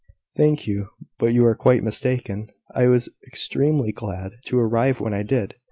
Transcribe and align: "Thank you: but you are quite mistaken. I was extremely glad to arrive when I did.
"Thank 0.35 0.65
you: 0.65 0.87
but 1.19 1.31
you 1.31 1.45
are 1.45 1.53
quite 1.53 1.83
mistaken. 1.83 2.49
I 2.73 2.87
was 2.87 3.09
extremely 3.27 3.91
glad 3.91 4.31
to 4.45 4.57
arrive 4.57 4.99
when 4.99 5.13
I 5.13 5.21
did. 5.21 5.53